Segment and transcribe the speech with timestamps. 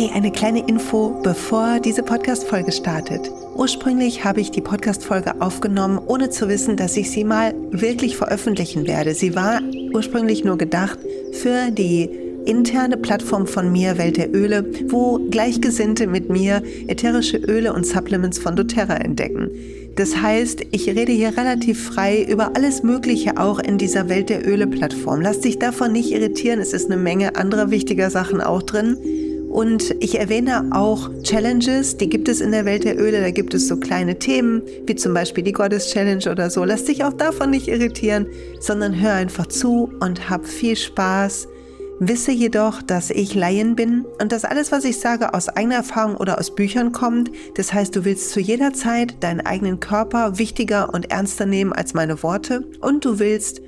[0.00, 3.30] Hey, eine kleine Info, bevor diese Podcast-Folge startet.
[3.54, 8.86] Ursprünglich habe ich die Podcast-Folge aufgenommen, ohne zu wissen, dass ich sie mal wirklich veröffentlichen
[8.86, 9.12] werde.
[9.12, 9.60] Sie war
[9.92, 10.98] ursprünglich nur gedacht
[11.32, 12.08] für die
[12.46, 18.38] interne Plattform von mir, Welt der Öle, wo Gleichgesinnte mit mir ätherische Öle und Supplements
[18.38, 19.50] von doTERRA entdecken.
[19.96, 24.48] Das heißt, ich rede hier relativ frei über alles Mögliche auch in dieser Welt der
[24.48, 25.20] Öle-Plattform.
[25.20, 28.96] Lass dich davon nicht irritieren, es ist eine Menge anderer wichtiger Sachen auch drin.
[29.50, 33.20] Und ich erwähne auch Challenges, die gibt es in der Welt der Öle.
[33.20, 36.64] Da gibt es so kleine Themen, wie zum Beispiel die Goddess Challenge oder so.
[36.64, 38.26] Lass dich auch davon nicht irritieren,
[38.60, 41.48] sondern hör einfach zu und hab viel Spaß.
[41.98, 46.16] Wisse jedoch, dass ich Laien bin und dass alles, was ich sage, aus eigener Erfahrung
[46.16, 47.32] oder aus Büchern kommt.
[47.56, 51.92] Das heißt, du willst zu jeder Zeit deinen eigenen Körper wichtiger und ernster nehmen als
[51.92, 53.60] meine Worte und du willst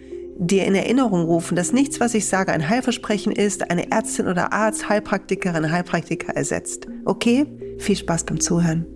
[0.46, 4.52] dir in Erinnerung rufen, dass nichts, was ich sage, ein Heilversprechen ist, eine Ärztin oder
[4.52, 6.86] Arzt, Heilpraktikerin, Heilpraktiker ersetzt.
[7.04, 7.46] Okay?
[7.78, 8.86] Viel Spaß beim Zuhören.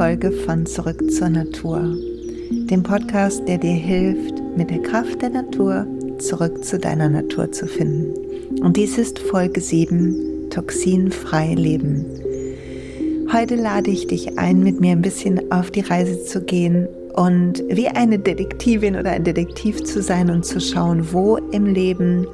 [0.00, 1.94] Folge von Zurück zur Natur,
[2.50, 7.66] dem Podcast, der dir hilft, mit der Kraft der Natur zurück zu deiner Natur zu
[7.66, 8.14] finden.
[8.62, 12.06] Und dies ist Folge 7, Toxinfrei Leben.
[13.30, 17.62] Heute lade ich dich ein, mit mir ein bisschen auf die Reise zu gehen und
[17.68, 22.26] wie eine Detektivin oder ein Detektiv zu sein und zu schauen, wo im Leben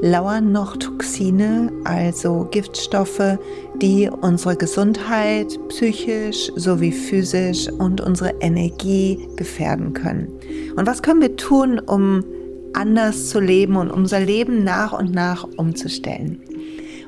[0.00, 3.38] lauern noch Toxine, also Giftstoffe,
[3.80, 10.28] die unsere Gesundheit psychisch sowie physisch und unsere Energie gefährden können.
[10.76, 12.24] Und was können wir tun, um
[12.72, 16.40] anders zu leben und unser Leben nach und nach umzustellen?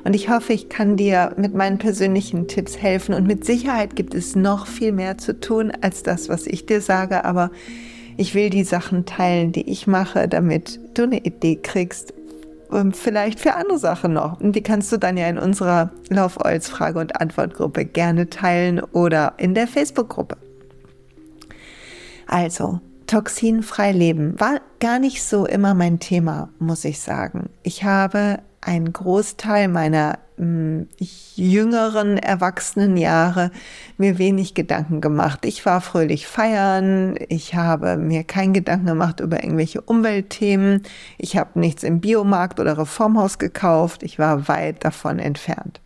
[0.03, 3.13] Und ich hoffe, ich kann dir mit meinen persönlichen Tipps helfen.
[3.13, 6.79] Und mit Sicherheit gibt es noch viel mehr zu tun als das, was ich dir
[6.79, 7.25] sage.
[7.25, 7.51] Aber
[8.15, 12.13] ich will die Sachen teilen, die ich mache, damit du eine Idee kriegst,
[12.91, 14.39] vielleicht für andere Sachen noch.
[14.39, 18.79] Und die kannst du dann ja in unserer Love Oils Frage- und Antwortgruppe gerne teilen
[18.79, 20.37] oder in der Facebook-Gruppe.
[22.27, 27.49] Also, toxinfrei leben war gar nicht so immer mein Thema, muss ich sagen.
[27.63, 30.87] Ich habe einen Großteil meiner mh, hm,
[31.35, 33.51] jüngeren erwachsenen Jahre
[33.97, 35.45] mir wenig Gedanken gemacht.
[35.45, 40.83] Ich war fröhlich feiern, ich habe mir keinen Gedanken gemacht über irgendwelche Umweltthemen,
[41.17, 45.79] ich habe nichts im Biomarkt oder Reformhaus gekauft, ich war weit davon entfernt.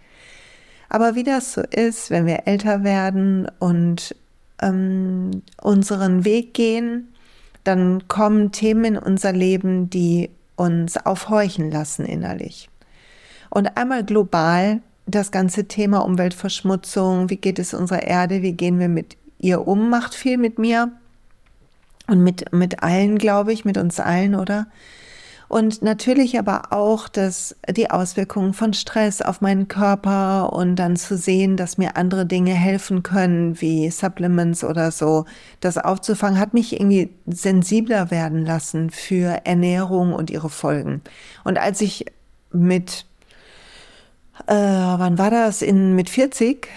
[0.89, 4.15] Aber wie das so ist, wenn wir älter werden und
[4.61, 7.13] ähm, unseren Weg gehen,
[7.63, 12.69] dann kommen Themen in unser Leben, die uns aufhorchen lassen innerlich.
[13.49, 18.87] Und einmal global das ganze Thema Umweltverschmutzung, wie geht es unserer Erde, wie gehen wir
[18.87, 20.91] mit ihr um, macht viel mit mir
[22.07, 24.67] und mit, mit allen, glaube ich, mit uns allen, oder?
[25.51, 31.17] Und natürlich aber auch dass die Auswirkungen von Stress auf meinen Körper und dann zu
[31.17, 35.25] sehen, dass mir andere Dinge helfen können, wie Supplements oder so,
[35.59, 41.01] das aufzufangen, hat mich irgendwie sensibler werden lassen für Ernährung und ihre Folgen.
[41.43, 42.05] Und als ich
[42.53, 43.05] mit
[44.47, 45.61] äh, wann war das?
[45.61, 46.69] In, mit 40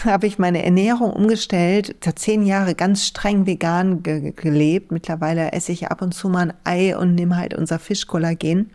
[0.04, 1.96] habe ich meine Ernährung umgestellt.
[2.04, 4.92] Habe zehn Jahre ganz streng vegan ge gelebt.
[4.92, 8.70] Mittlerweile esse ich ab und zu mal ein Ei und nehme halt unser Fischkollagen.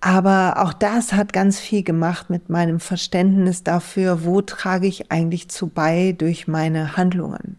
[0.00, 5.48] Aber auch das hat ganz viel gemacht mit meinem Verständnis dafür, wo trage ich eigentlich
[5.48, 7.58] zu bei durch meine Handlungen.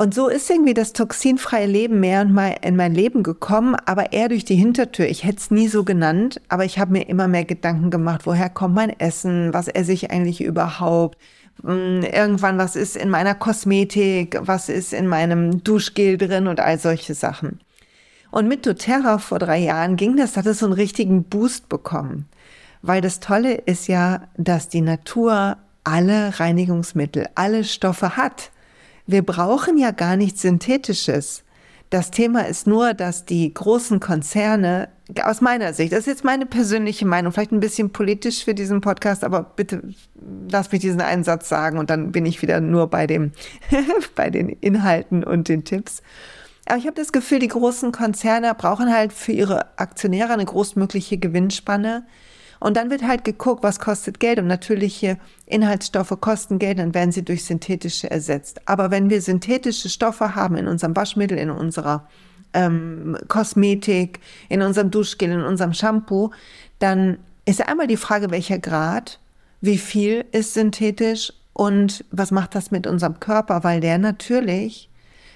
[0.00, 4.14] Und so ist irgendwie das toxinfreie Leben mehr und mal in mein Leben gekommen, aber
[4.14, 5.04] eher durch die Hintertür.
[5.04, 8.48] Ich hätte es nie so genannt, aber ich habe mir immer mehr Gedanken gemacht, woher
[8.48, 11.18] kommt mein Essen, was esse ich eigentlich überhaupt,
[11.62, 16.78] hm, irgendwann, was ist in meiner Kosmetik, was ist in meinem Duschgel drin und all
[16.78, 17.60] solche Sachen.
[18.30, 22.26] Und mit doTERRA vor drei Jahren ging das, hat es so einen richtigen Boost bekommen.
[22.80, 28.50] Weil das Tolle ist ja, dass die Natur alle Reinigungsmittel, alle Stoffe hat.
[29.06, 31.44] Wir brauchen ja gar nichts Synthetisches.
[31.90, 34.88] Das Thema ist nur, dass die großen Konzerne,
[35.24, 38.80] aus meiner Sicht, das ist jetzt meine persönliche Meinung, vielleicht ein bisschen politisch für diesen
[38.80, 39.82] Podcast, aber bitte
[40.48, 43.32] lass mich diesen einen Satz sagen und dann bin ich wieder nur bei dem,
[44.14, 46.02] bei den Inhalten und den Tipps.
[46.66, 51.18] Aber ich habe das Gefühl, die großen Konzerne brauchen halt für ihre Aktionäre eine großmögliche
[51.18, 52.04] Gewinnspanne
[52.60, 57.10] Und dann wird halt geguckt, was kostet Geld und natürliche Inhaltsstoffe kosten Geld, dann werden
[57.10, 58.60] sie durch synthetische ersetzt.
[58.68, 62.06] Aber wenn wir synthetische Stoffe haben in unserem Waschmittel, in unserer
[62.52, 64.20] ähm, Kosmetik,
[64.50, 66.30] in unserem Duschgel, in unserem Shampoo,
[66.78, 69.18] dann ist einmal die Frage, welcher Grad,
[69.62, 74.90] wie viel ist synthetisch und was macht das mit unserem Körper, weil der natürlich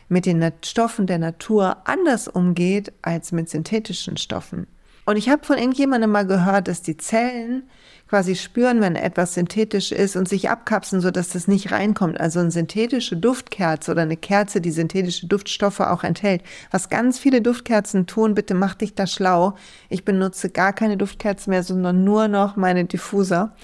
[0.08, 4.66] mit den Stoffen der Natur anders umgeht als mit synthetischen Stoffen.
[5.04, 7.64] Und ich habe von irgendjemandem mal gehört, dass die Zellen
[8.08, 12.20] quasi spüren, wenn etwas synthetisch ist und sich abkapseln, sodass das nicht reinkommt.
[12.20, 16.42] Also eine synthetische Duftkerze oder eine Kerze, die synthetische Duftstoffe auch enthält.
[16.70, 19.56] Was ganz viele Duftkerzen tun, bitte mach dich da schlau.
[19.88, 23.54] Ich benutze gar keine Duftkerzen mehr, sondern nur noch meine Diffuser.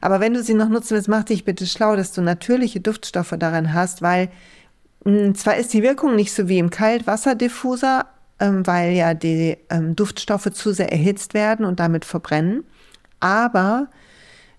[0.00, 3.34] Aber wenn du sie noch nutzen willst, mach dich bitte schlau, dass du natürliche Duftstoffe
[3.38, 4.28] daran hast, weil
[5.04, 8.04] mh, hm, zwar ist die Wirkung nicht so wie im Kaltwasserdiffuser,
[8.40, 12.64] ähm, weil ja die ähm, Duftstoffe zu sehr erhitzt werden und damit verbrennen.
[13.20, 13.88] Aber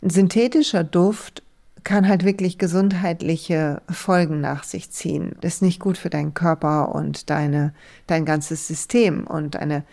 [0.02, 1.44] ein synthetischer Duft
[1.84, 5.36] kann halt wirklich gesundheitliche Folgen nach sich ziehen.
[5.42, 7.74] Das ist nicht gut für deinen Körper und deine,
[8.08, 9.84] dein ganzes System und deine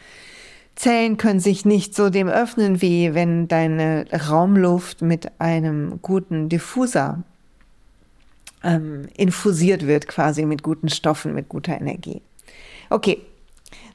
[0.75, 7.23] Zellen können sich nicht so dem öffnen, wie wenn deine Raumluft mit einem guten Diffuser
[8.65, 12.23] ähm, infusiert wird, quasi mit guten Stoffen, mit guter Energie.
[12.89, 13.21] Okay,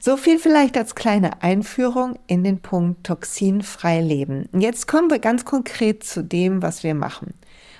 [0.00, 4.48] so viel vielleicht als kleine Einführung in den Punkt toxinfrei leben.
[4.52, 7.34] Jetzt kommen wir ganz konkret zu dem, was wir machen.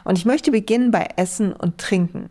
[0.05, 2.31] Und ich möchte beginnen bei Essen und Trinken.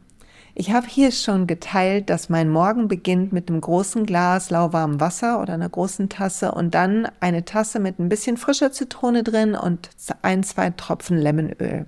[0.59, 5.39] Ich habe hier schon geteilt, dass mein Morgen beginnt mit einem großen Glas lauwarmem Wasser
[5.39, 9.91] oder einer großen Tasse und dann eine Tasse mit ein bisschen frischer Zitrone drin und
[10.23, 11.85] ein, zwei Tropfen Lemonöl.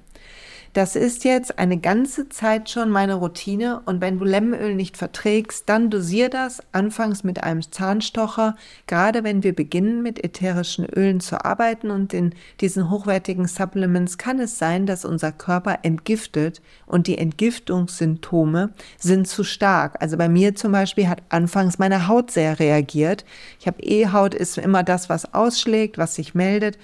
[0.74, 5.68] Das ist jetzt eine ganze Zeit schon meine Routine und wenn du Lemmenöl nicht verträgst,
[5.68, 8.56] dann dosier das anfangs mit einem Zahnstocher,
[8.86, 14.39] gerade wenn wir beginnen mit ätherischen Ölen zu arbeiten und in diesen hochwertigen Supplements kann
[14.39, 18.69] es sein, dass unser Körper entgiftet und die Entgiftungssymptome
[19.00, 19.95] sind zu stark.
[20.01, 23.25] Also bei mir zum Beispiel hat anfangs meine Haut sehr reagiert.
[23.60, 26.77] Ich habe E-Haut ist immer das, was ausschlägt, was sich meldet.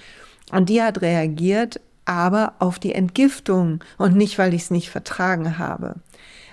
[0.52, 5.58] Und die hat reagiert aber auf die Entgiftung und nicht, weil ich es nicht vertragen
[5.58, 5.96] habe.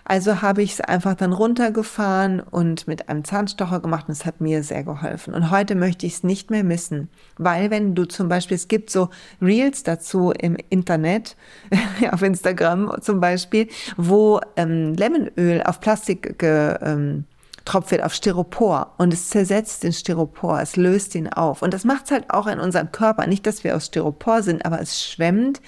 [0.04, 4.40] Also habe ich es einfach dann runtergefahren und mit einem Zahnstocher gemacht und es hat
[4.40, 5.32] mir sehr geholfen.
[5.32, 7.08] Und heute möchte ich es nicht mehr missen,
[7.38, 9.10] weil wenn du zum Beispiel, es gibt so
[9.40, 11.36] Reels dazu im Internet,
[12.10, 17.24] auf Instagram zum Beispiel, wo ähm, Lemonöl auf Plastik ge, ähm,
[17.64, 21.62] tropft wird auf Styropor und es zersetzt den Styropor, es löst ihn auf.
[21.62, 23.26] Und das macht es halt auch in unserem Körper.
[23.26, 25.60] Nicht, dass wir aus Styropor sind, aber es schwemmt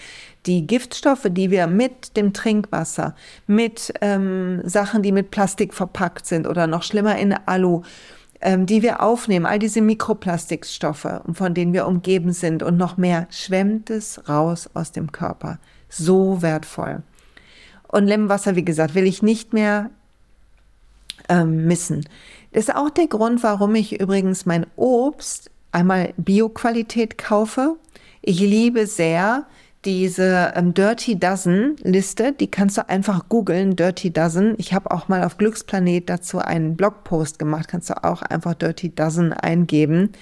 [0.47, 3.15] die Giftstoffe, die wir mit dem Trinkwasser,
[3.47, 7.83] mit ähm, Sachen, die mit Plastik verpackt sind oder noch schlimmer in Alu,
[8.41, 13.27] ähm, die wir aufnehmen, all diese Mikroplastikstoffe, von denen wir umgeben sind und noch mehr,
[13.31, 15.59] schwemmt es raus aus dem Körper.
[15.89, 17.03] So wertvoll.
[17.89, 19.91] Und Lemonwasser, wie gesagt, will ich nicht mehr
[21.29, 22.09] ähm, missen.
[22.53, 27.77] Das ist auch der Grund, warum ich übrigens mein Obst einmal Bioqualität kaufe.
[28.23, 29.47] Ich liebe sehr
[29.85, 34.55] diese ähm, Dirty Dozen Liste, die kannst du einfach googeln, Dirty Dozen.
[34.57, 38.95] Ich habe auch mal auf Glücksplanet dazu einen Blogpost gemacht, kannst du auch einfach Dirty
[38.95, 40.13] Dozen eingeben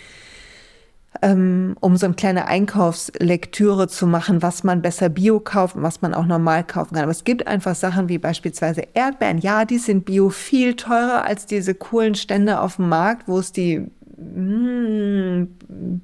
[1.21, 6.01] ähm, um so eine kleine Einkaufslektüre zu machen, was man besser bio kauft und was
[6.01, 7.03] man auch normal kaufen kann.
[7.03, 9.39] Aber es gibt einfach Sachen wie beispielsweise Erdbeeren.
[9.39, 13.53] Ja, die sind bio viel teurer als diese coolen Stände auf dem Markt, wo es
[13.53, 15.49] die mm,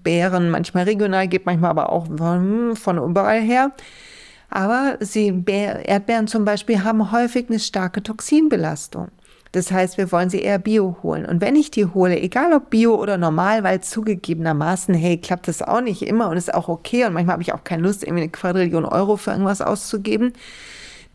[0.02, 3.72] Beeren manchmal regional gibt, manchmal aber auch von, von überall her.
[4.50, 9.08] Aber sie, Erdbeeren zum Beispiel haben häufig eine starke Toxinbelastung.
[9.52, 11.24] Das heißt, wir wollen sie eher Bio holen.
[11.24, 15.62] Und wenn ich die hole, egal ob Bio oder normal, weil zugegebenermaßen, hey, klappt das
[15.62, 18.22] auch nicht immer und ist auch okay und manchmal habe ich auch keine Lust, irgendwie
[18.22, 20.32] eine Quadrillion Euro für irgendwas auszugeben,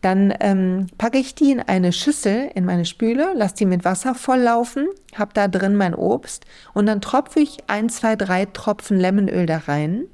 [0.00, 4.14] dann ähm, packe ich die in eine Schüssel, in meine Spüle, lasse die mit Wasser
[4.14, 9.46] volllaufen, habe da drin mein Obst und dann tropfe ich ein, zwei, drei Tropfen Lemonöl
[9.46, 10.04] da rein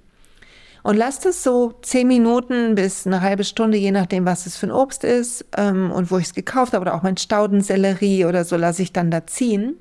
[0.83, 4.67] und lasst es so zehn Minuten bis eine halbe Stunde, je nachdem, was es für
[4.67, 8.45] ein Obst ist ähm, und wo ich es gekauft habe oder auch mein Staudensellerie oder
[8.45, 9.77] so lasse ich dann da ziehen.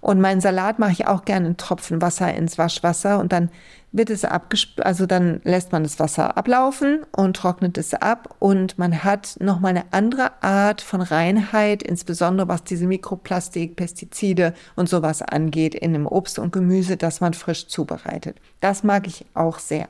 [0.00, 3.50] Und meinen Salat mache ich auch gerne einen Tropfen Wasser ins Waschwasser und dann
[3.92, 8.78] wird es abgespült, also dann lässt man das Wasser ablaufen und trocknet es ab und
[8.78, 15.22] man hat nochmal eine andere Art von Reinheit, insbesondere was diese Mikroplastik, Pestizide und sowas
[15.22, 18.36] angeht in dem Obst und Gemüse, das man frisch zubereitet.
[18.60, 19.88] Das mag ich auch sehr.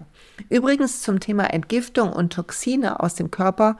[0.49, 3.77] Übrigens zum Thema Entgiftung und Toxine aus dem Körper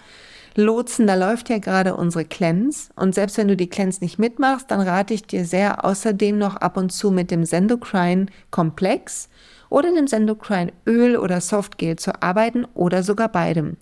[0.57, 2.91] lotsen, da läuft ja gerade unsere Cleanse.
[2.97, 6.57] Und selbst wenn du die Cleanse nicht mitmachst, dann rate ich dir sehr außerdem noch
[6.57, 9.29] ab und zu mit dem Sendocrine Komplex
[9.69, 13.77] oder dem Sendocrine Öl oder Softgel zu arbeiten oder sogar beidem.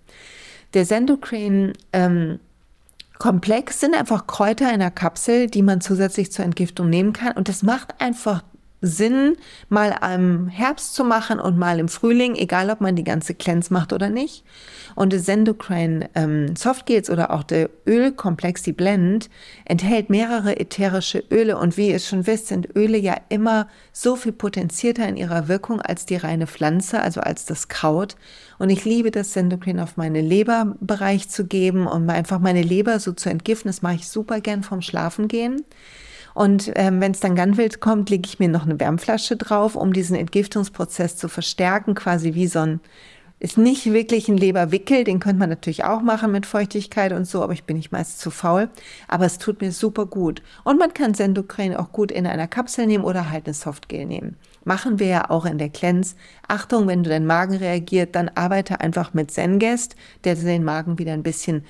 [0.75, 2.41] Der Sendocrine ähm,
[3.19, 7.33] Komplex sind einfach Kräuter in der Kapsel, die man zusätzlich zur Entgiftung nehmen kann.
[7.33, 8.43] Und das macht einfach
[8.83, 9.37] Sinn,
[9.69, 13.73] mal im Herbst zu machen und mal im Frühling, egal ob man die ganze Cleanse
[13.73, 14.45] macht oder nicht.
[14.95, 19.31] Und das Sendocrine ähm, Softgels oder auch der Ölkomplex, die Blend,
[19.65, 21.59] enthält mehrere ätherische Öle.
[21.59, 25.81] Und wie ihr schon wisst, sind Öle ja immer so viel potenzierter in ihrer Wirkung
[25.81, 28.17] als die reine Pflanze, also als das Kraut.
[28.59, 33.13] Und ich liebe das Sendocrine auf meine Leberbereich zu geben und einfach meine Leber so
[33.13, 33.69] zu entgiften.
[33.69, 35.63] Das mache ich super gern vom Schlafen gehen.
[36.37, 39.75] Und ähm, wenn es dann ganz wild kommt, lege ich mir noch eine Wärmflasche drauf,
[39.75, 42.81] um diesen Entgiftungsprozess zu verstärken, quasi wie so ein
[43.39, 47.43] ist nicht wirklich ein Leberwickel, den könnte man natürlich auch machen mit Feuchtigkeit und so,
[47.43, 48.71] aber ich bin nicht meist zu faul.
[49.09, 50.43] Aber es tut mir super gut.
[50.65, 54.37] Und man kann Sendokrin auch gut in einer Kapsel nehmen oder halt eine Softgel nehmen.
[54.65, 56.17] Machen wir ja auch in der Cleanse.
[56.49, 61.13] Achtung, wenn du dein Magen reagiert, dann arbeite einfach mit Zengest, der den Magen wieder
[61.13, 61.65] ein bisschen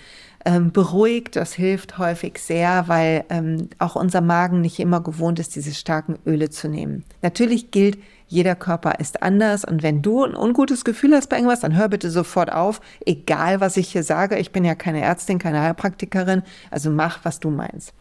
[0.47, 1.35] ähm, beruhigt.
[1.35, 6.17] Das hilft häufig sehr, weil ähm, auch unser Magen nicht immer gewohnt ist, diese starken
[6.25, 7.05] Öle zu nehmen.
[7.21, 11.61] Natürlich gilt, jeder Körper ist anders und wenn du ein ungutes Gefühl hast bei irgendwas,
[11.61, 14.39] dann hör bitte sofort auf, egal was ich hier sage.
[14.39, 17.93] Ich bin ja keine Ärztin, keine Heilpraktikerin, also mach, was du meinst.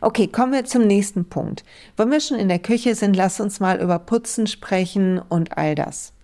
[0.00, 1.62] Okay, kommen wir zum nächsten Punkt.
[1.96, 5.74] Wenn wir schon in der Küche sind, lass uns mal über Putzen sprechen und all
[5.74, 6.14] das.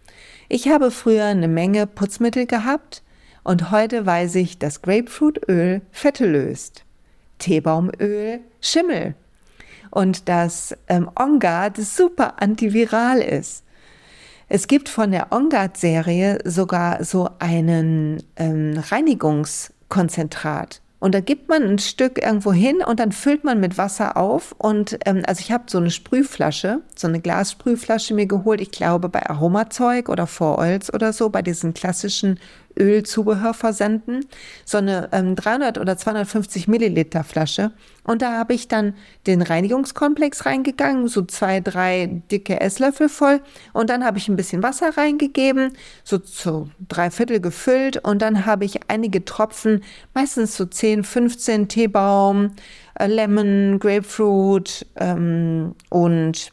[0.48, 3.02] Ich habe früher eine Menge Putzmittel gehabt
[3.44, 6.84] und heute weiß ich, dass Grapefruitöl Fette löst.
[7.38, 9.14] Teebaumöl Schimmel
[9.96, 13.64] und dass ähm, OnGuard super antiviral ist.
[14.46, 20.82] Es gibt von der OnGuard-Serie sogar so einen ähm, Reinigungskonzentrat.
[20.98, 24.54] Und da gibt man ein Stück irgendwo hin und dann füllt man mit Wasser auf.
[24.58, 28.60] Und ähm, also ich habe so eine Sprühflasche, so eine Glassprühflasche mir geholt.
[28.60, 32.38] Ich glaube bei Aromazeug oder For Oils oder so, bei diesen klassischen
[32.78, 34.26] Ölzubehör versenden,
[34.64, 37.72] so eine ähm, 300 oder 250 Milliliter Flasche.
[38.04, 38.94] Und da habe ich dann
[39.26, 43.40] den Reinigungskomplex reingegangen, so zwei, drei dicke Esslöffel voll.
[43.72, 45.72] Und dann habe ich ein bisschen Wasser reingegeben,
[46.04, 47.96] so zu drei Viertel gefüllt.
[48.04, 49.82] Und dann habe ich einige Tropfen,
[50.14, 52.52] meistens so 10, 15 Teebaum,
[52.94, 56.52] äh, Lemon, Grapefruit ähm, und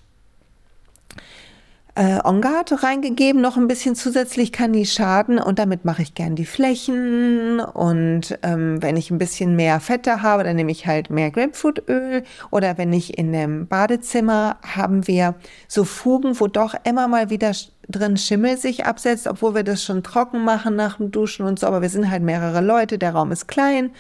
[1.96, 6.36] äh, Ongard reingegeben, noch ein bisschen zusätzlich kann nie schaden und damit mache ich gern
[6.36, 11.12] die Flächen und ähm, wenn ich ein bisschen mehr Fette habe, dann nehme ich halt
[11.12, 15.36] mehr Grapefruitöl oder wenn ich in dem Badezimmer haben wir
[15.68, 17.52] so Fugen, wo doch immer mal wieder
[17.88, 21.68] drin Schimmel sich absetzt, obwohl wir das schon trocken machen nach dem Duschen und so,
[21.68, 23.92] aber wir sind halt mehrere Leute, der Raum ist klein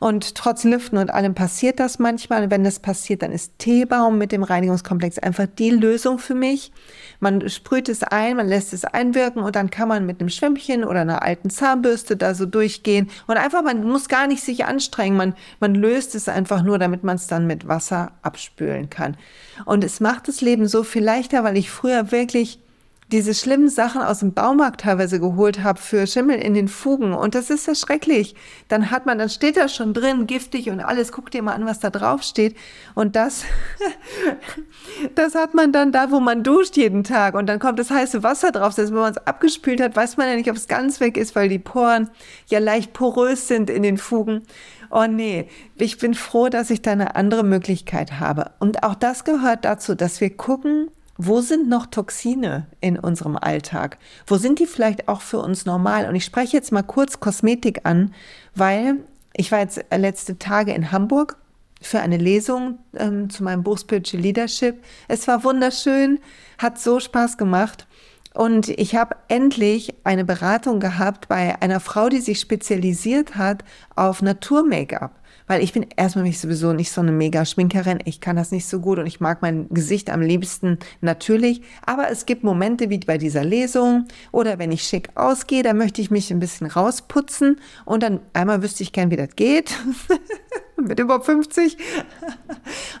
[0.00, 2.44] und trotz Lüften und allem passiert das manchmal.
[2.44, 6.72] Und wenn das passiert, dann ist Teebaum mit dem Reinigungskomplex einfach die Lösung für mich.
[7.20, 10.84] Man sprüht es ein, man lässt es einwirken und dann kann man mit einem Schwämmchen
[10.84, 13.10] oder einer alten Zahnbürste da so durchgehen.
[13.26, 15.18] Und einfach, man muss gar nicht sich anstrengen.
[15.18, 19.18] Man, man löst es einfach nur, damit man es dann mit Wasser abspülen kann.
[19.66, 22.58] Und es macht das Leben so viel leichter, weil ich früher wirklich
[23.10, 27.12] diese schlimmen Sachen aus dem Baumarkt teilweise geholt habe für Schimmel in den Fugen.
[27.12, 28.34] Und das ist ja schrecklich.
[28.68, 31.10] Dann hat man, dann steht da schon drin, giftig und alles.
[31.10, 32.56] Guck dir mal an, was da drauf steht.
[32.94, 33.44] Und das,
[35.14, 37.34] das hat man dann da, wo man duscht jeden Tag.
[37.34, 38.76] Und dann kommt das heiße Wasser drauf.
[38.78, 41.34] Heißt, wenn man es abgespült hat, weiß man ja nicht, ob es ganz weg ist,
[41.34, 42.10] weil die Poren
[42.46, 44.42] ja leicht porös sind in den Fugen.
[44.90, 48.52] Oh nee, ich bin froh, dass ich da eine andere Möglichkeit habe.
[48.58, 50.90] Und auch das gehört dazu, dass wir gucken,
[51.22, 53.98] wo sind noch Toxine in unserem Alltag?
[54.26, 56.08] Wo sind die vielleicht auch für uns normal?
[56.08, 58.14] Und ich spreche jetzt mal kurz Kosmetik an,
[58.54, 58.96] weil
[59.34, 61.36] ich war jetzt letzte Tage in Hamburg
[61.82, 64.82] für eine Lesung ähm, zu meinem Buch Spiritual Leadership.
[65.08, 66.20] Es war wunderschön,
[66.56, 67.86] hat so Spaß gemacht.
[68.32, 73.62] Und ich habe endlich eine Beratung gehabt bei einer Frau, die sich spezialisiert hat
[73.94, 75.19] auf Natur-Make-up
[75.50, 77.98] weil ich bin erstmal mich sowieso nicht so eine mega Schminkerin.
[78.04, 81.62] Ich kann das nicht so gut und ich mag mein Gesicht am liebsten natürlich.
[81.84, 86.00] Aber es gibt Momente wie bei dieser Lesung oder wenn ich schick ausgehe, da möchte
[86.00, 89.76] ich mich ein bisschen rausputzen und dann einmal wüsste ich gern, wie das geht.
[90.76, 91.76] mit über 50.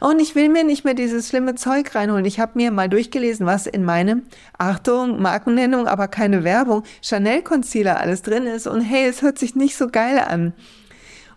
[0.00, 2.24] Und ich will mir nicht mehr dieses schlimme Zeug reinholen.
[2.24, 4.24] Ich habe mir mal durchgelesen, was in meinem,
[4.58, 8.66] Achtung, Markennennung, aber keine Werbung, Chanel Concealer alles drin ist.
[8.66, 10.52] Und hey, es hört sich nicht so geil an.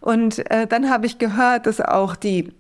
[0.04, 2.52] Und äh, dann habe ich gehört, dass auch die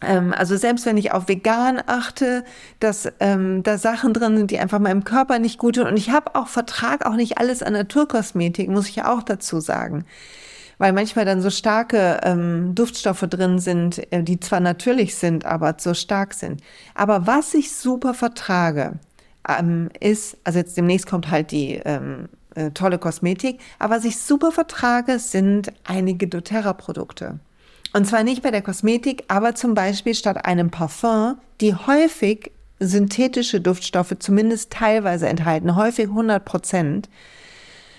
[0.00, 2.44] ähm, also selbst wenn ich auf vegan achte,
[2.78, 5.88] dass ähm, da Sachen drin sind, die einfach meinem Körper nicht gut tun.
[5.88, 10.04] Und ich habe auch Vertrag auch nicht alles an Naturkosmetik, muss ich auch dazu sagen.
[10.78, 15.74] Weil manchmal dann so starke ähm, Duftstoffe drin sind, äh, die zwar natürlich sind, aber
[15.78, 16.62] so stark sind.
[16.94, 19.00] Aber was ich super vertrage,
[19.48, 24.18] ähm, ist, also jetzt demnächst kommt halt die ähm, äh, tolle Kosmetik, aber was ich
[24.18, 27.40] super vertrage, sind einige doTERRA-Produkte.
[27.92, 33.60] Und zwar nicht bei der Kosmetik, aber zum Beispiel statt einem Parfum, die häufig synthetische
[33.60, 37.08] Duftstoffe zumindest teilweise enthalten, häufig 100 Prozent,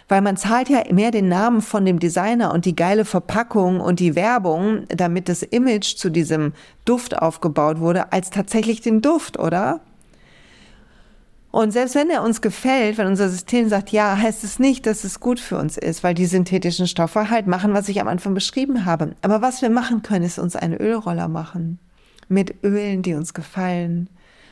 [0.07, 3.99] weil man zahlt ja mehr den Namen von dem Designer und die geile Verpackung und
[3.99, 6.53] die Werbung, damit das Image zu diesem
[6.85, 9.81] Duft aufgebaut wurde, als tatsächlich den Duft, oder?
[11.51, 15.03] Und selbst wenn er uns gefällt, wenn unser System sagt, ja, heißt es nicht, dass
[15.03, 18.35] es gut für uns ist, weil die synthetischen Stoffe halt machen, was ich am Anfang
[18.35, 19.15] beschrieben habe.
[19.21, 21.79] Aber was wir machen können, ist uns einen Ölroller machen.
[22.27, 24.09] Mit Ölen, die uns gefallen.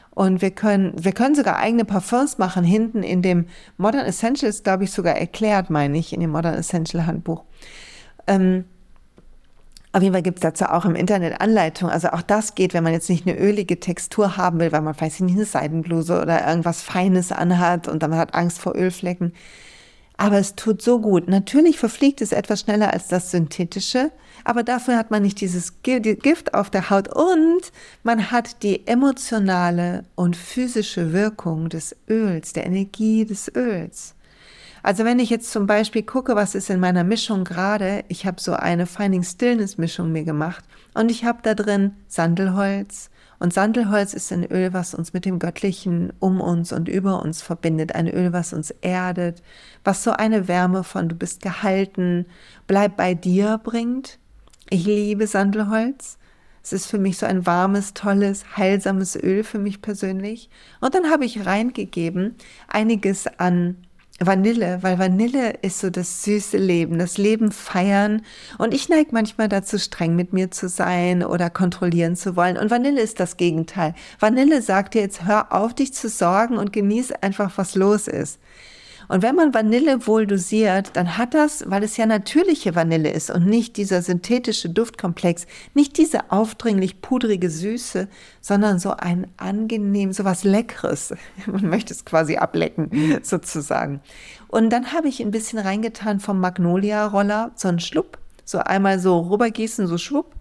[0.10, 3.46] Und wir können, wir können sogar eigene Parfums machen, hinten in dem
[3.77, 7.44] Modern Essentials, glaube ich, sogar erklärt, meine ich, in dem Modern Essential Handbuch.
[8.25, 8.66] Ähm,
[9.98, 11.92] auf jeden Fall gibt es dazu auch im Internet Anleitungen.
[11.92, 15.00] Also auch das geht, wenn man jetzt nicht eine ölige Textur haben will, weil man
[15.00, 19.34] weiß nicht, eine Seidenbluse oder irgendwas Feines anhat und dann hat Angst vor Ölflecken.
[20.16, 21.27] Aber es tut so gut.
[21.27, 24.12] Natürlich verfliegt es etwas schneller als das synthetische,
[24.44, 27.72] aber dafür hat man nicht dieses Gift auf der Haut und
[28.04, 34.13] man hat die emotionale und physische Wirkung des Öls, der Energie des Öls.
[34.88, 38.39] Also wenn ich jetzt zum Beispiel gucke, was ist in meiner Mischung gerade, ich habe
[38.39, 40.63] so eine Finding Stillness Mischung mir gemacht
[40.94, 45.39] und ich habe da drin Sandelholz und Sandelholz ist ein Öl, was uns mit dem
[45.39, 49.44] Göttlichen um uns und über uns verbindet, ein Öl, was uns erdet,
[49.84, 52.25] was so eine Wärme von du bist gehalten,
[52.65, 54.20] bleib bei dir bringt.
[54.70, 56.17] Ich liebe Sandelholz.
[56.63, 60.50] Es ist für mich so ein warmes, tolles, heilsames Öl für mich persönlich.
[60.79, 62.36] Und dann habe ich reingegeben
[62.70, 63.75] einiges an
[64.19, 68.24] Vanille, weil Vanille ist so das süße Leben, das Leben feiern.
[68.57, 72.57] Und ich neige manchmal dazu, streng mit mir zu sein oder kontrollieren zu wollen.
[72.57, 73.93] Und Vanille ist das Gegenteil.
[74.19, 78.39] Vanille sagt dir jetzt, hör auf, dich zu sorgen und genieße einfach, was los ist.
[79.07, 83.29] Und wenn man Vanille wohl dosiert, dann hat das, weil es ja natürliche Vanille ist
[83.29, 88.07] und nicht dieser synthetische Duftkomplex, nicht diese aufdringlich pudrige Süße,
[88.41, 91.13] sondern so ein angenehm, so was Leckeres.
[91.46, 94.01] Man möchte es quasi ablecken, sozusagen.
[94.48, 99.20] Und dann habe ich ein bisschen reingetan vom Magnolia-Roller, so ein Schlupp, so einmal so
[99.20, 100.33] rübergießen, so schwupp.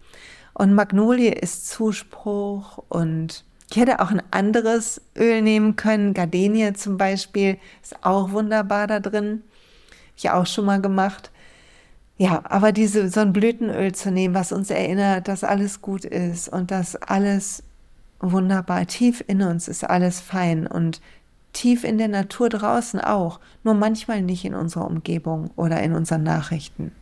[0.55, 6.14] Und Magnolie ist Zuspruch und ich hätte auch ein anderes Öl nehmen können.
[6.14, 9.42] Gardenie zum Beispiel ist auch wunderbar da drin.
[9.42, 11.31] Habe ich auch schon mal gemacht.
[12.18, 16.48] Ja, aber diese, so ein Blütenöl zu nehmen, was uns erinnert, dass alles gut ist
[16.48, 17.62] und dass alles
[18.20, 21.02] wunderbar, tief in uns ist alles fein und
[21.52, 26.22] tief in der Natur draußen auch, nur manchmal nicht in unserer Umgebung oder in unseren
[26.22, 26.92] Nachrichten.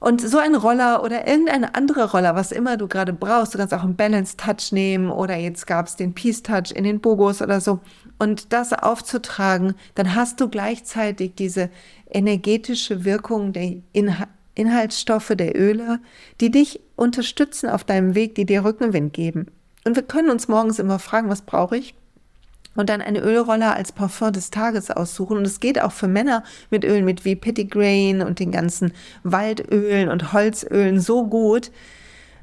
[0.00, 3.74] Und so ein Roller oder irgendeine andere Roller, was immer du gerade brauchst, du kannst
[3.74, 7.42] auch einen Balance Touch nehmen oder jetzt gab es den Peace Touch in den Bogos
[7.42, 7.80] oder so.
[8.18, 11.70] Und das aufzutragen, dann hast du gleichzeitig diese
[12.10, 13.74] energetische Wirkung der
[14.54, 15.98] Inhaltsstoffe der Öle,
[16.40, 19.46] die dich unterstützen auf deinem Weg, die dir Rückenwind geben.
[19.84, 21.94] Und wir können uns morgens immer fragen, was brauche ich?
[22.78, 25.36] Und dann eine Ölroller als Parfum des Tages aussuchen.
[25.36, 28.92] Und es geht auch für Männer mit Ölen mit wie Pettigrain und den ganzen
[29.24, 31.72] Waldölen und Holzölen so gut.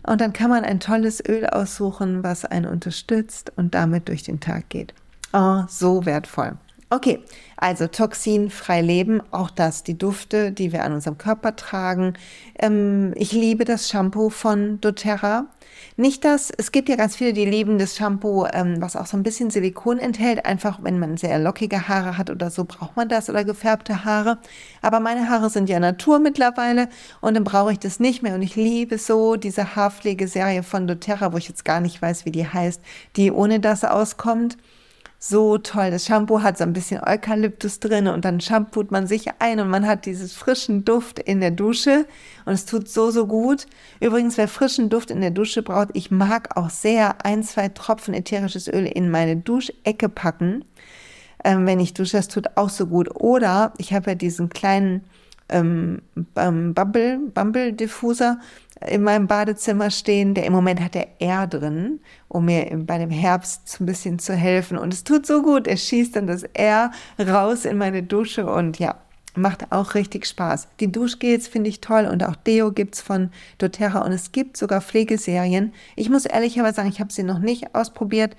[0.03, 4.41] Und dann kann man ein tolles Öl aussuchen, was einen unterstützt und damit durch den
[4.41, 4.93] Tag geht.
[5.31, 6.57] Oh, so wertvoll.
[6.95, 7.19] Okay,
[7.57, 12.13] also toxinfrei leben, auch das, die Dufte, die wir an unserem Körper tragen.
[12.57, 15.47] Ähm, ich liebe das Shampoo von doTERRA.
[15.97, 19.17] Nicht das, es gibt ja ganz viele, die lieben das Shampoo, ähm, was auch so
[19.17, 20.45] ein bisschen Silikon enthält.
[20.45, 24.37] Einfach, wenn man sehr lockige Haare hat oder so, braucht man das oder gefärbte Haare.
[24.81, 26.87] Aber meine Haare sind ja Natur mittlerweile
[27.19, 28.35] und dann brauche ich das nicht mehr.
[28.35, 32.31] Und ich liebe so diese Haarpflegeserie von doTERRA, wo ich jetzt gar nicht weiß, wie
[32.31, 32.81] die heißt,
[33.17, 34.55] die ohne das auskommt
[35.19, 35.91] so toll.
[35.91, 39.69] Das Shampoo hat so ein bisschen Eukalyptus drin und dann shampoot man sich ein und
[39.69, 42.05] man hat dieses frischen Duft in der Dusche
[42.45, 43.65] und es tut so, so gut.
[43.99, 48.13] Übrigens, wer frischen Duft in der Dusche braucht, ich mag auch sehr ein, zwei Tropfen
[48.13, 50.65] ätherisches Öl in meine Duschecke packen.
[51.43, 53.15] Ähm, wenn ich dusche, das tut auch so gut.
[53.15, 55.03] Oder ich habe ja diesen kleinen
[55.49, 58.39] ähm, Bubble, Bumble Diffuser
[58.85, 60.33] in meinem Badezimmer stehen.
[60.33, 64.19] Der im Moment hat der R drin, um mir bei dem Herbst so ein bisschen
[64.19, 64.77] zu helfen.
[64.77, 65.67] Und es tut so gut.
[65.67, 68.95] Er schießt dann das R raus in meine Dusche und ja,
[69.35, 70.67] macht auch richtig Spaß.
[70.79, 74.81] Die Duschgels finde ich toll und auch Deo gibt's von doTERRA und es gibt sogar
[74.81, 75.73] Pflegeserien.
[75.95, 78.35] Ich muss ehrlicherweise sagen, ich habe sie noch nicht ausprobiert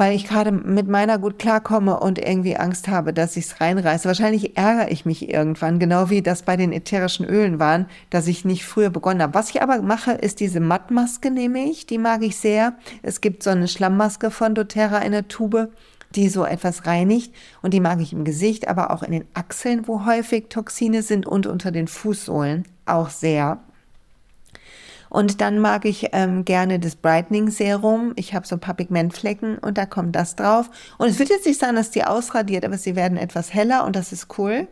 [0.00, 4.08] weil ich gerade mit meiner gut klarkomme und irgendwie Angst habe, dass ich es reinreiße.
[4.08, 8.46] Wahrscheinlich ärgere ich mich irgendwann, genau wie das bei den ätherischen Ölen waren, dass ich
[8.46, 9.34] nicht früher begonnen habe.
[9.34, 12.78] Was ich aber mache, ist diese Mattmaske, nehme ich, die mag ich sehr.
[13.02, 15.68] Es gibt so eine Schlammmaske von doTERRA in der Tube.
[16.14, 17.34] die so etwas reinigt.
[17.60, 21.26] Und die mag ich im Gesicht, aber auch in den Achseln, wo häufig Toxine sind
[21.26, 23.60] und unter den Fußsohlen auch sehr.
[25.10, 28.12] Und dann mag ich ähm, gerne das Brightening Serum.
[28.16, 30.70] Ich habe so ein paar Pigmentflecken und da kommt das drauf.
[30.96, 33.96] Und es wird jetzt nicht sein, dass die ausradiert, aber sie werden etwas heller und
[33.96, 34.68] das ist cool.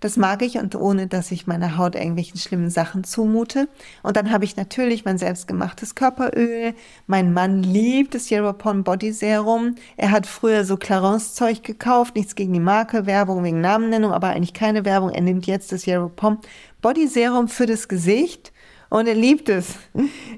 [0.00, 3.68] Das mag ich und ohne, dass ich meiner Haut irgendwelchen schlimmen Sachen zumute.
[4.02, 6.74] Und dann habe ich natürlich mein selbstgemachtes Körperöl.
[7.06, 9.76] Mein Mann liebt das Yeropon Body Serum.
[9.96, 14.28] Er hat früher so Clarence Zeug gekauft, nichts gegen die Marke, Werbung wegen Namennennung, aber
[14.28, 15.10] eigentlich keine Werbung.
[15.10, 16.38] Er nimmt jetzt das Yeropon
[16.82, 18.52] Body Serum für das Gesicht.
[18.94, 19.74] Und er liebt es.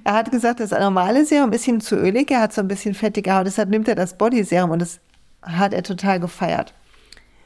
[0.03, 2.95] Er hat gesagt, das normale Serum ein bisschen zu ölig, er hat so ein bisschen
[2.95, 4.99] fettige Haut, deshalb nimmt er das Body Serum und das
[5.43, 6.73] hat er total gefeiert.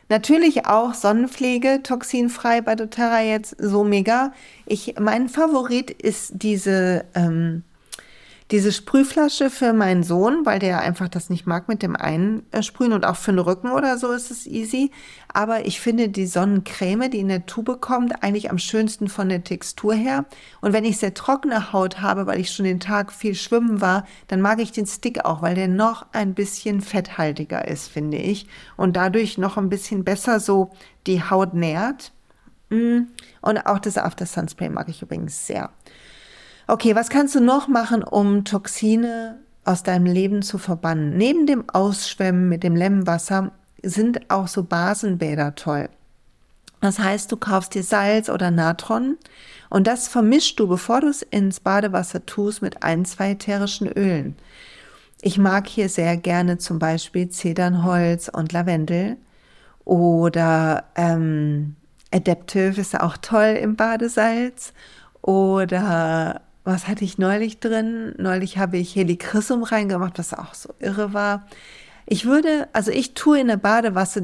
[0.08, 4.32] Natürlich auch Sonnenpflege, toxinfrei bei doTERRA jetzt so mega.
[4.66, 7.64] Ich, mein Favorit ist diese ähm,
[8.50, 13.06] diese Sprühflasche für meinen Sohn, weil der einfach das nicht mag mit dem Einsprühen und
[13.06, 14.90] auch für den Rücken oder so ist es easy.
[15.28, 19.44] Aber ich finde die Sonnencreme, die in der Tube kommt, eigentlich am schönsten von der
[19.44, 20.24] Textur her.
[20.60, 24.04] Und wenn ich sehr trockene Haut habe, weil ich schon den Tag viel schwimmen war,
[24.26, 28.48] dann mag ich den Stick auch, weil der noch ein bisschen fetthaltiger ist, finde ich.
[28.76, 30.70] Und dadurch noch ein bisschen besser so
[31.06, 32.12] die Haut nährt.
[32.70, 33.02] Mm.
[33.42, 35.70] Und auch das After Sunspray mag ich übrigens sehr.
[36.70, 41.16] Okay, was kannst du noch machen, um Toxine aus deinem Leben zu verbannen?
[41.16, 43.50] Neben dem Ausschwemmen mit dem Lemmenwasser
[43.82, 45.88] sind auch so Basenbäder toll.
[46.80, 49.18] Das heißt, du kaufst dir Salz oder Natron
[49.68, 54.36] und das vermischst du, bevor du es ins Badewasser tust, mit ein, zwei ätherischen Ölen.
[55.22, 59.16] Ich mag hier sehr gerne zum Beispiel Zedernholz und Lavendel
[59.84, 61.74] oder ähm,
[62.12, 64.72] Adaptive ist auch toll im Badesalz
[65.20, 68.14] oder was hatte ich neulich drin?
[68.18, 71.46] Neulich habe ich Helichrysum reingemacht, was auch so irre war.
[72.06, 74.20] Ich würde, also ich tue in der Badewasser,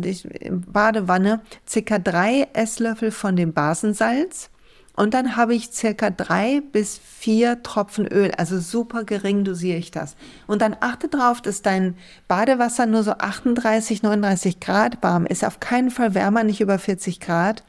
[0.51, 4.51] Badewanne circa drei Esslöffel von dem Basensalz
[4.97, 9.91] und dann habe ich circa drei bis vier Tropfen Öl, also super gering dosiere ich
[9.91, 10.17] das.
[10.47, 11.97] Und dann achte darauf, dass dein
[12.29, 17.21] Badewasser nur so 38, 39 Grad warm ist, auf keinen Fall wärmer, nicht über 40
[17.21, 17.63] Grad.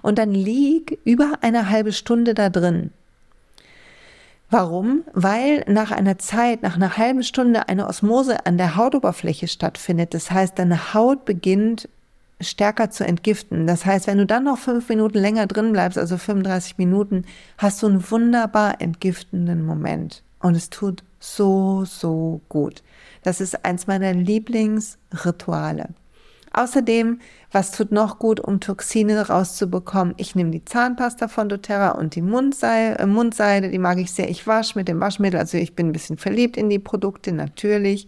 [0.00, 2.92] Und dann lieg über eine halbe Stunde da drin.
[4.54, 5.02] Warum?
[5.12, 10.14] Weil nach einer Zeit, nach einer halben Stunde eine Osmose an der Hautoberfläche stattfindet.
[10.14, 11.88] Das heißt, deine Haut beginnt
[12.40, 13.66] stärker zu entgiften.
[13.66, 17.24] Das heißt, wenn du dann noch fünf Minuten länger drin bleibst, also 35 Minuten,
[17.58, 20.22] hast du einen wunderbar entgiftenden Moment.
[20.38, 22.84] Und es tut so, so gut.
[23.24, 25.88] Das ist eins meiner Lieblingsrituale.
[26.56, 27.18] Außerdem,
[27.50, 30.14] was tut noch gut, um Toxine rauszubekommen?
[30.18, 34.30] Ich nehme die Zahnpasta von doTERRA und die Mundseide, äh, Mundseide, die mag ich sehr.
[34.30, 38.06] Ich wasche mit dem Waschmittel, also ich bin ein bisschen verliebt in die Produkte, natürlich.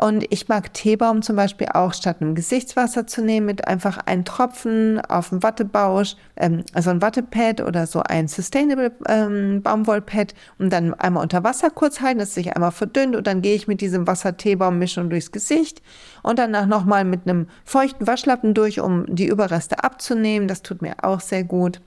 [0.00, 4.24] Und ich mag Teebaum zum Beispiel auch statt einem Gesichtswasser zu nehmen, mit einfach einen
[4.24, 10.72] Tropfen auf dem Wattebausch, ähm, also ein Wattepad oder so ein Sustainable ähm, Baumwollpad und
[10.72, 13.68] dann einmal unter Wasser kurz halten, dass es sich einmal verdünnt und dann gehe ich
[13.68, 15.82] mit diesem Wasser-Teebaum-Mischung durchs Gesicht
[16.22, 20.48] und danach nochmal mit einem feuchten Waschlappen durch, um die Überreste abzunehmen.
[20.48, 21.82] Das tut mir auch sehr gut.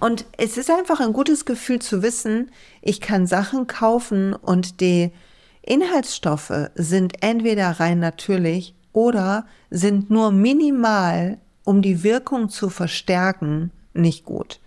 [0.00, 2.50] Und es ist einfach ein gutes Gefühl zu wissen,
[2.82, 5.12] ich kann Sachen kaufen und die
[5.62, 14.24] Inhaltsstoffe sind entweder rein natürlich oder sind nur minimal, um die Wirkung zu verstärken, nicht
[14.24, 14.60] gut.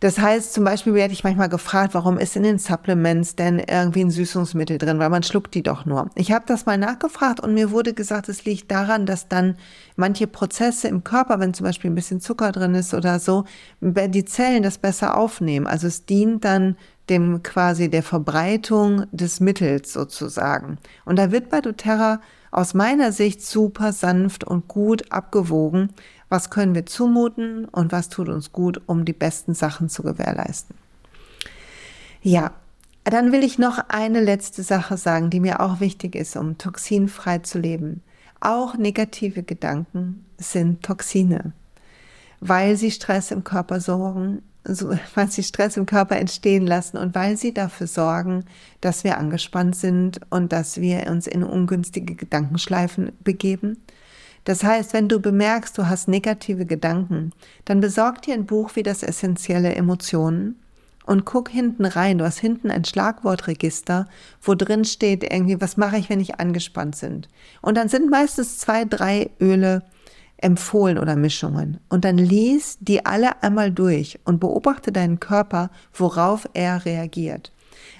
[0.00, 4.00] Das heißt, zum Beispiel werde ich manchmal gefragt, warum ist in den Supplements denn irgendwie
[4.00, 6.08] ein Süßungsmittel drin, weil man schluckt die doch nur.
[6.14, 9.56] Ich habe das mal nachgefragt und mir wurde gesagt, es liegt daran, dass dann
[9.96, 13.44] manche Prozesse im Körper, wenn zum Beispiel ein bisschen Zucker drin ist oder so,
[13.82, 15.66] die Zellen das besser aufnehmen.
[15.66, 16.76] Also es dient dann
[17.10, 20.78] dem quasi der Verbreitung des Mittels sozusagen.
[21.04, 22.20] Und da wird bei doTERRA
[22.50, 25.90] aus meiner Sicht super sanft und gut abgewogen,
[26.28, 30.76] was können wir zumuten und was tut uns gut, um die besten Sachen zu gewährleisten.
[32.22, 32.52] Ja,
[33.04, 37.38] dann will ich noch eine letzte Sache sagen, die mir auch wichtig ist, um toxinfrei
[37.38, 38.02] zu leben.
[38.40, 41.52] Auch negative Gedanken sind Toxine,
[42.40, 47.14] weil sie Stress im Körper sorgen, so, weil sie Stress im Körper entstehen lassen und
[47.14, 48.44] weil sie dafür sorgen,
[48.80, 53.78] dass wir angespannt sind und dass wir uns in ungünstige Gedankenschleifen begeben.
[54.44, 57.32] Das heißt, wenn du bemerkst, du hast negative Gedanken,
[57.66, 60.56] dann besorg dir ein Buch wie das Essentielle Emotionen
[61.04, 62.18] und guck hinten rein.
[62.18, 64.08] Du hast hinten ein Schlagwortregister,
[64.42, 67.26] wo drin steht irgendwie, was mache ich, wenn ich angespannt bin.
[67.60, 69.82] Und dann sind meistens zwei, drei Öle,
[70.42, 71.80] empfohlen oder Mischungen.
[71.88, 77.52] Und dann lies die alle einmal durch und beobachte deinen Körper, worauf er reagiert.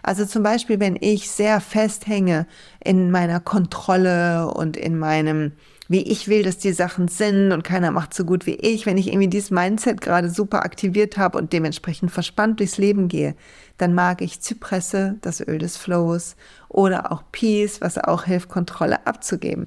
[0.03, 2.47] Also zum Beispiel, wenn ich sehr festhänge
[2.83, 5.53] in meiner Kontrolle und in meinem,
[5.89, 8.97] wie ich will, dass die Sachen sind und keiner macht so gut wie ich, wenn
[8.97, 13.35] ich irgendwie dieses Mindset gerade super aktiviert habe und dementsprechend verspannt durchs Leben gehe,
[13.77, 16.37] dann mag ich Zypresse, das Öl des Flows,
[16.69, 19.67] oder auch Peace, was auch hilft, Kontrolle abzugeben.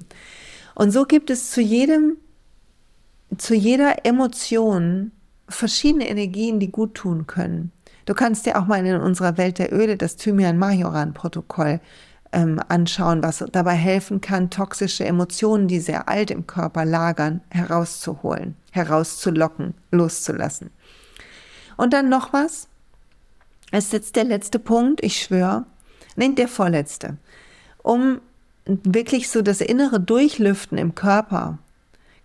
[0.75, 2.17] Und so gibt es zu jedem,
[3.37, 5.11] zu jeder Emotion
[5.47, 7.71] verschiedene Energien, die gut tun können.
[8.05, 11.79] Du kannst dir auch mal in unserer Welt der Öle das Thymian-Majoran-Protokoll
[12.33, 18.55] ähm, anschauen, was dabei helfen kann, toxische Emotionen, die sehr alt im Körper lagern, herauszuholen,
[18.71, 20.71] herauszulocken, loszulassen.
[21.77, 22.67] Und dann noch was.
[23.71, 25.65] Es ist jetzt der letzte Punkt, ich schwöre,
[26.15, 27.17] nennt der vorletzte.
[27.81, 28.19] Um
[28.65, 31.57] wirklich so das innere Durchlüften im Körper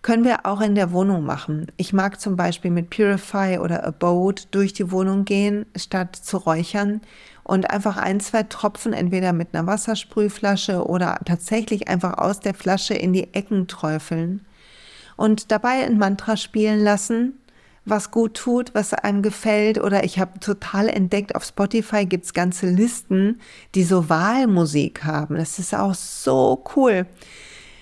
[0.01, 1.67] können wir auch in der Wohnung machen.
[1.77, 7.01] Ich mag zum Beispiel mit Purify oder Abode durch die Wohnung gehen, statt zu räuchern
[7.43, 12.93] und einfach ein, zwei Tropfen entweder mit einer Wassersprühflasche oder tatsächlich einfach aus der Flasche
[12.93, 14.45] in die Ecken träufeln
[15.19, 17.33] und dabei ein Mantra spielen lassen,
[17.83, 19.77] was gut tut, was einem gefällt.
[19.77, 23.41] Oder ich habe total entdeckt, auf Spotify gibt's ganze Listen,
[23.75, 25.35] die so Wahlmusik haben.
[25.35, 27.05] Das ist auch so cool.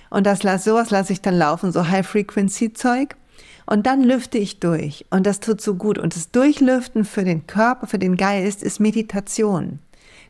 [0.09, 3.15] Und das sowas lasse ich dann laufen, so High-Frequency-Zeug.
[3.65, 5.05] Und dann lüfte ich durch.
[5.09, 5.97] Und das tut so gut.
[5.97, 9.79] Und das Durchlüften für den Körper, für den Geist ist Meditation.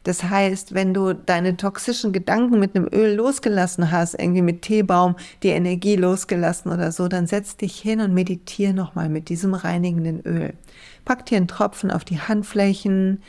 [0.03, 5.17] Das heißt, wenn du deine toxischen Gedanken mit einem Öl losgelassen hast, irgendwie mit Teebaum
[5.43, 10.21] die Energie losgelassen oder so, dann setz dich hin und meditiere nochmal mit diesem reinigenden
[10.21, 10.53] Öl.
[11.03, 13.21] Pack dir einen Tropfen auf die Handflächen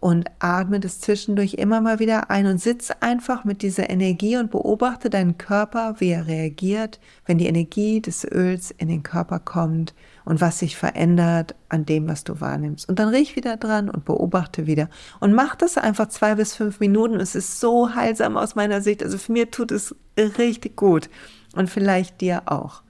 [0.00, 4.50] und atme das zwischendurch immer mal wieder ein und sitze einfach mit dieser Energie und
[4.50, 9.94] beobachte deinen Körper, wie er reagiert, wenn die Energie des Öls in den Körper kommt
[10.24, 12.88] und was sich verändert an dem, was du wahrnimmst.
[12.88, 14.88] Und dann riech wieder dran und beobachte wieder
[15.20, 17.20] und mach das einfach zwei bis fünf Minuten.
[17.20, 19.02] Es ist so heilsam aus meiner Sicht.
[19.02, 21.10] Also für mir tut es richtig gut
[21.54, 22.82] und vielleicht dir auch.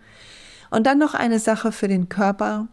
[0.71, 2.69] Und dann noch eine Sache für den Körper.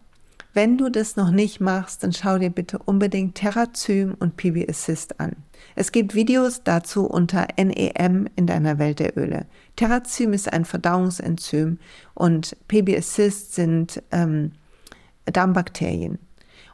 [0.57, 5.19] Wenn du das noch nicht machst, dann schau dir bitte unbedingt Terrazym und PB Assist
[5.19, 5.35] an.
[5.75, 9.45] Es gibt Videos dazu unter NEM in deiner Welt der Öle.
[9.75, 11.77] Terrazym ist ein Verdauungsenzym
[12.15, 14.53] und PB Assist sind ähm,
[15.25, 16.17] Darmbakterien.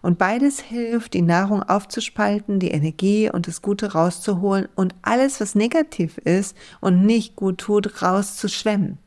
[0.01, 5.55] Und beides hilft, die Nahrung aufzuspalten, die Energie und das Gute rauszuholen und alles, was
[5.55, 8.97] negativ ist und nicht gut tut, rauszuschwemmen.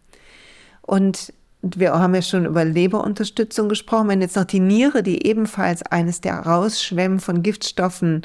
[0.82, 1.32] Und
[1.74, 6.20] wir haben ja schon über Leberunterstützung gesprochen, wenn jetzt noch die Niere, die ebenfalls eines
[6.20, 8.22] der Rausschwemmen von Giftstoffen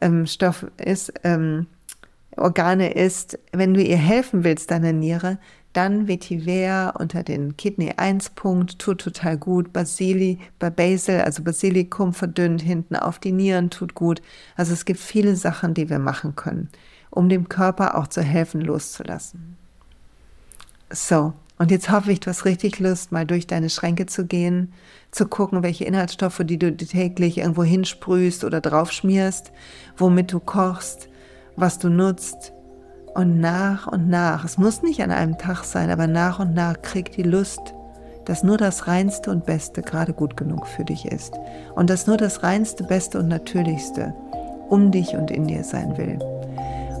[0.00, 1.66] ähm, Stoff ist, ähm,
[2.36, 5.38] Organe ist, wenn du ihr helfen willst, deiner Niere,
[5.72, 9.72] dann Vetiver unter den Kidney 1 Punkt, tut total gut.
[9.72, 14.22] Basili, Basil, also Basilikum verdünnt hinten auf die Nieren, tut gut.
[14.56, 16.68] Also es gibt viele Sachen, die wir machen können,
[17.10, 19.56] um dem Körper auch zu helfen, loszulassen.
[20.90, 24.72] So, und jetzt hoffe ich, du hast richtig Lust, mal durch deine Schränke zu gehen,
[25.12, 29.52] zu gucken, welche Inhaltsstoffe, die du täglich irgendwo hinsprühst oder draufschmierst,
[29.96, 31.08] womit du kochst,
[31.56, 32.52] was du nutzt.
[33.14, 36.82] Und nach und nach, es muss nicht an einem Tag sein, aber nach und nach
[36.82, 37.60] kriegt die Lust,
[38.24, 41.34] dass nur das Reinste und Beste gerade gut genug für dich ist.
[41.76, 44.12] Und dass nur das Reinste, Beste und Natürlichste
[44.68, 46.18] um dich und in dir sein will.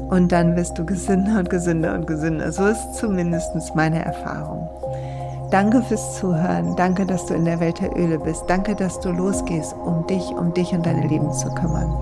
[0.08, 2.52] Und dann wirst du gesünder und gesünder und gesünder.
[2.52, 4.68] So ist zumindest meine Erfahrung.
[5.50, 6.74] Danke fürs Zuhören.
[6.76, 8.44] Danke, dass du in der Welt der Öle bist.
[8.48, 11.92] Danke, dass du losgehst, um dich, um dich und deine Lieben zu kümmern.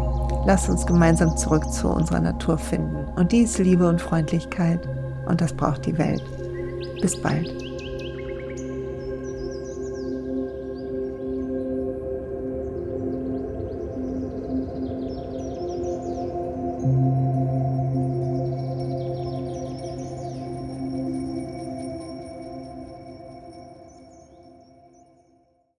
[0.47, 3.07] Lass uns gemeinsam zurück zu unserer Natur finden.
[3.17, 4.81] Und die ist Liebe und Freundlichkeit.
[5.27, 6.23] Und das braucht die Welt.
[7.01, 7.72] Bis bald.